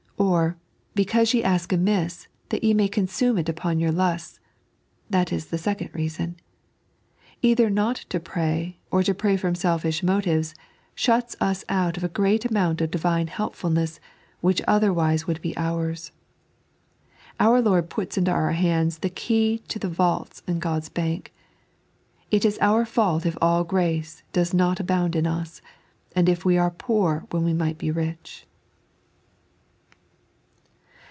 Or," 0.17 0.55
Because 1.01 1.33
ye 1.33 1.41
aak 1.41 1.73
amiss, 1.73 2.27
that 2.49 2.63
ye 2.63 2.75
may 2.75 2.87
consume 2.87 3.39
it 3.39 3.49
upon 3.49 3.79
your 3.79 3.91
lusts." 3.91 4.39
That 5.09 5.33
is 5.33 5.47
the 5.47 5.57
second 5.57 5.89
reason. 5.95 6.37
Either 7.41 7.71
not 7.71 7.95
to 8.09 8.19
pray, 8.19 8.77
or 8.91 9.01
to 9.01 9.15
pray 9.15 9.35
from 9.35 9.55
selfish 9.55 10.03
motives, 10.03 10.53
shuts 10.93 11.35
ua 11.41 11.55
out 11.69 11.97
of 11.97 12.03
a 12.03 12.07
great 12.09 12.45
amount 12.45 12.81
of 12.81 12.91
Divine 12.91 13.27
helpfulness 13.27 13.99
which 14.41 14.61
otherwise 14.67 15.25
would 15.25 15.41
be 15.41 15.57
ours. 15.57 16.11
Our 17.39 17.59
Lord 17.59 17.89
puts 17.89 18.15
into 18.15 18.31
oiu" 18.31 18.53
hands 18.53 18.99
the 18.99 19.09
key 19.09 19.63
to 19.69 19.79
the 19.79 19.89
vaults 19.89 20.43
in 20.47 20.59
God's 20.59 20.87
bank. 20.89 21.33
It 22.29 22.45
is 22.45 22.59
our 22.61 22.85
fault 22.85 23.25
if 23.25 23.37
all 23.41 23.63
grace 23.63 24.21
does 24.33 24.53
not 24.53 24.79
abound 24.79 25.15
in 25.15 25.25
us, 25.25 25.63
and 26.15 26.29
if 26.29 26.45
we 26.45 26.59
are 26.59 26.69
poor 26.71 27.25
when 27.31 27.43
we 27.43 27.53
might 27.53 27.79
be 27.79 27.89
rich. 27.89 28.45